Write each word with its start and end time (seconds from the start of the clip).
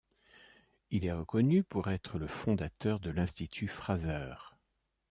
Il 0.89 1.05
est 1.05 1.11
reconnu 1.11 1.63
pour 1.63 1.87
être 1.89 2.17
le 2.17 2.25
fondateur 2.27 2.99
de 2.99 3.11
l’Institut 3.11 3.67
Fraser. 3.67 4.33